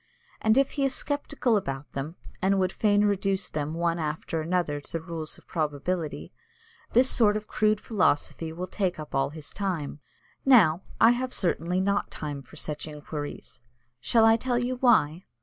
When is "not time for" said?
11.79-12.55